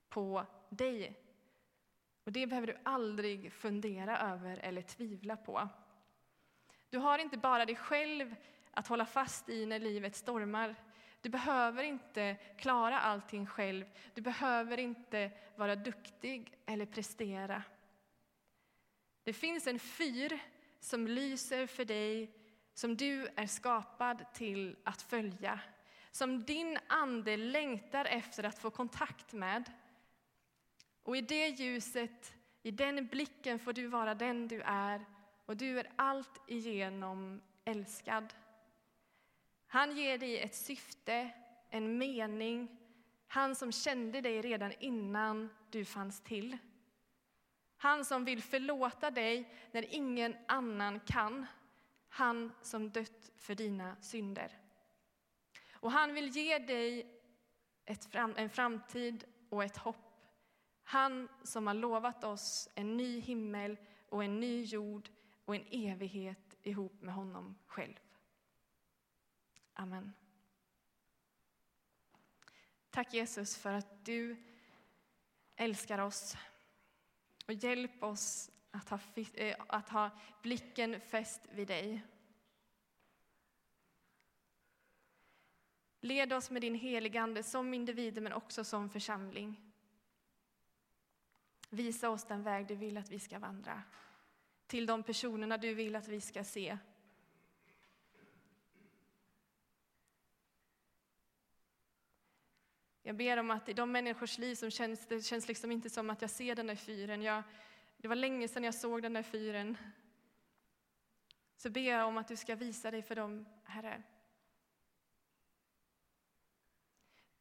på 0.09 0.47
dig. 0.69 1.19
Och 2.25 2.33
det 2.33 2.47
behöver 2.47 2.67
du 2.67 2.77
aldrig 2.83 3.53
fundera 3.53 4.19
över 4.19 4.59
eller 4.59 4.83
tvivla 4.83 5.37
på. 5.37 5.69
Du 6.91 6.99
har 6.99 7.19
inte 7.19 7.39
bara 7.39 7.67
dig 7.67 7.77
själv 7.77 8.35
att 8.71 8.87
hålla 8.87 9.07
fast 9.07 9.49
i 9.49 9.67
när 9.67 9.79
livet 9.79 10.17
stormar. 10.17 10.77
Du 11.23 11.29
behöver 11.29 11.83
inte 11.83 12.37
klara 12.59 13.01
allting 13.01 13.47
själv. 13.47 13.85
Du 14.15 14.23
behöver 14.23 14.79
inte 14.79 15.31
vara 15.57 15.77
duktig 15.77 16.55
eller 16.67 16.87
prestera. 16.87 17.63
Det 19.23 19.33
finns 19.33 19.67
en 19.67 19.79
fyr 19.79 20.39
som 20.81 21.07
lyser 21.07 21.67
för 21.67 21.85
dig, 21.85 22.31
som 22.75 22.97
du 22.97 23.29
är 23.37 23.47
skapad 23.47 24.25
till 24.35 24.77
att 24.85 25.03
följa. 25.03 25.61
Som 26.11 26.43
din 26.43 26.79
ande 26.87 27.37
längtar 27.37 28.05
efter 28.05 28.45
att 28.45 28.59
få 28.59 28.71
kontakt 28.71 29.33
med. 29.33 29.73
Och 31.03 31.17
i 31.17 31.21
det 31.21 31.49
ljuset, 31.49 32.35
i 32.63 32.71
den 32.71 33.07
blicken 33.07 33.59
får 33.59 33.73
du 33.73 33.87
vara 33.87 34.15
den 34.15 34.49
du 34.49 34.63
är 34.65 35.05
och 35.47 35.57
du 35.57 35.79
är 35.79 35.91
allt 35.97 36.41
igenom 36.47 37.41
älskad. 37.65 38.35
Han 39.73 39.97
ger 39.97 40.19
dig 40.19 40.39
ett 40.39 40.55
syfte, 40.55 41.31
en 41.71 41.99
mening. 41.99 42.79
Han 43.27 43.55
som 43.55 43.73
kände 43.73 44.21
dig 44.21 44.41
redan 44.43 44.73
innan 44.79 45.49
du 45.71 45.85
fanns 45.85 46.21
till. 46.21 46.59
Han 47.77 48.05
som 48.05 48.25
vill 48.25 48.43
förlåta 48.43 49.11
dig 49.11 49.55
när 49.71 49.95
ingen 49.95 50.37
annan 50.49 51.01
kan. 51.01 51.47
Han 52.09 52.53
som 52.63 52.91
dött 52.91 53.31
för 53.37 53.55
dina 53.55 53.97
synder. 54.01 54.59
Och 55.73 55.93
han 55.93 56.15
vill 56.15 56.29
ge 56.29 56.59
dig 56.59 57.21
fram, 58.11 58.35
en 58.37 58.51
framtid 58.51 59.25
och 59.49 59.65
ett 59.65 59.77
hopp. 59.77 60.37
Han 60.83 61.29
som 61.43 61.67
har 61.67 61.75
lovat 61.75 62.25
oss 62.25 62.69
en 62.75 62.97
ny 62.97 63.21
himmel 63.21 63.77
och 64.09 64.25
en 64.25 64.41
ny 64.41 64.63
jord 64.63 65.11
och 65.45 65.57
en 65.57 65.67
evighet 65.71 66.57
ihop 66.63 67.03
med 67.03 67.15
honom 67.15 67.59
själv. 67.67 67.95
Amen. 69.75 70.13
Tack 72.91 73.15
Jesus 73.15 73.57
för 73.57 73.73
att 73.73 74.05
du 74.05 74.37
älskar 75.57 75.99
oss. 75.99 76.37
Och 77.47 77.53
hjälp 77.53 78.03
oss 78.03 78.51
att 78.71 78.89
ha, 78.89 78.99
eh, 79.35 79.57
att 79.69 79.89
ha 79.89 80.11
blicken 80.43 81.01
fäst 81.01 81.41
vid 81.53 81.69
dig. 81.69 82.07
Led 86.01 86.33
oss 86.33 86.51
med 86.51 86.63
din 86.63 86.75
heligande 86.75 87.43
som 87.43 87.75
individer 87.75 88.21
men 88.21 88.33
också 88.33 88.65
som 88.65 88.91
församling. 88.91 89.73
Visa 91.71 92.11
oss 92.11 92.25
den 92.25 92.43
väg 92.43 92.67
du 92.67 92.75
vill 92.75 92.97
att 92.97 93.11
vi 93.11 93.19
ska 93.19 93.39
vandra. 93.39 93.83
Till 94.67 94.87
de 94.87 95.03
personerna 95.03 95.59
du 95.59 95.75
vill 95.75 95.97
att 95.97 96.09
vi 96.09 96.21
ska 96.21 96.45
se. 96.45 96.79
Jag 103.13 103.17
ber 103.17 103.37
om 103.37 103.51
att 103.51 103.69
i 103.69 103.73
de 103.73 103.93
människors 103.93 104.39
liv 104.39 104.55
som 104.55 104.71
känns, 104.71 105.07
det 105.07 105.23
känns 105.23 105.49
liksom 105.49 105.73
inte 105.73 105.91
som 105.91 106.11
att 106.11 106.21
jag 106.21 106.31
ser 106.31 106.55
den 106.55 106.67
där 106.67 106.75
fyren. 106.75 107.23
Jag, 107.23 107.43
det 107.97 108.09
var 108.09 108.17
länge 108.17 108.49
sedan 108.49 108.65
jag 108.65 108.75
såg 108.75 109.03
den 109.03 109.13
där 109.13 109.23
fyren. 109.23 109.77
Så 111.57 111.71
ber 111.71 111.81
jag 111.81 112.09
om 112.09 112.19
att 112.19 112.29
du 112.29 112.37
ska 112.37 112.55
visa 112.55 112.91
dig 112.91 113.03
för 113.03 113.15
dem, 113.15 113.47
Herre. 113.65 114.03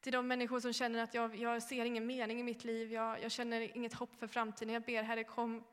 Till 0.01 0.13
de 0.13 0.27
människor 0.27 0.59
som 0.59 0.73
känner 0.73 1.03
att 1.03 1.13
jag, 1.13 1.35
jag 1.35 1.63
ser 1.63 1.85
ingen 1.85 2.05
mening 2.05 2.39
i 2.39 2.43
mitt 2.43 2.63
liv, 2.63 2.91
jag, 2.93 3.21
jag 3.21 3.31
känner 3.31 3.77
inget 3.77 3.93
hopp 3.93 4.15
för 4.15 4.27
framtiden. 4.27 4.73
Jag 4.73 4.83
ber 4.83 5.03
Herre, 5.03 5.23
kom 5.23 5.63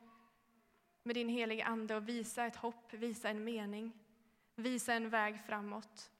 med 1.03 1.15
din 1.15 1.29
heliga 1.29 1.65
Ande 1.65 1.95
och 1.95 2.09
visa 2.09 2.45
ett 2.45 2.55
hopp, 2.55 2.93
visa 2.93 3.29
en 3.29 3.43
mening, 3.43 3.93
visa 4.55 4.93
en 4.93 5.09
väg 5.09 5.39
framåt. 5.45 6.11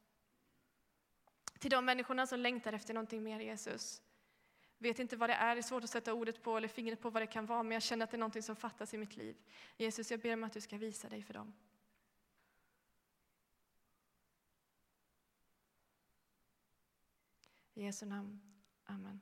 Till 1.59 1.71
de 1.71 1.85
människorna 1.85 2.27
som 2.27 2.39
längtar 2.39 2.73
efter 2.73 2.93
någonting 2.93 3.23
mer 3.23 3.39
Jesus. 3.39 4.01
Vet 4.77 4.99
inte 4.99 5.17
vad 5.17 5.29
det 5.29 5.33
är, 5.33 5.55
det 5.55 5.59
är 5.59 5.63
svårt 5.63 5.83
att 5.83 5.89
sätta 5.89 6.13
ordet 6.13 6.43
på 6.43 6.57
eller 6.57 6.67
fingret 6.67 7.01
på 7.01 7.09
vad 7.09 7.21
det 7.21 7.27
kan 7.27 7.45
vara, 7.45 7.63
men 7.63 7.71
jag 7.71 7.83
känner 7.83 8.03
att 8.03 8.11
det 8.11 8.17
är 8.17 8.19
någonting 8.19 8.43
som 8.43 8.55
fattas 8.55 8.93
i 8.93 8.97
mitt 8.97 9.17
liv. 9.17 9.35
Jesus, 9.77 10.11
jag 10.11 10.19
ber 10.19 10.33
om 10.33 10.43
att 10.43 10.53
du 10.53 10.61
ska 10.61 10.77
visa 10.77 11.09
dig 11.09 11.23
för 11.23 11.33
dem. 11.33 11.53
I 17.73 17.83
Jesu 17.83 18.05
namn. 18.05 18.41
Amen. 18.85 19.21